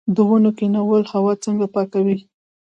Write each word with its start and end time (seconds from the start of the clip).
د 0.15 0.17
ونو 0.27 0.49
کینول 0.57 1.03
هوا 1.13 1.33
څنګه 1.45 1.65
پاکوي؟ 1.75 2.17